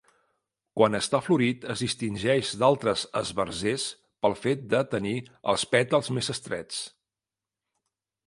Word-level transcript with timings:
Quan 0.79 0.99
està 0.99 1.19
florit 1.25 1.67
es 1.73 1.81
distingeix 1.83 2.53
d'altres 2.63 3.03
esbarzers 3.21 3.85
pel 4.25 4.35
fet 4.45 4.63
de 4.71 4.81
tenir 4.95 5.13
els 5.53 5.67
pètals 5.75 6.09
més 6.19 6.31
estrets. 6.35 6.81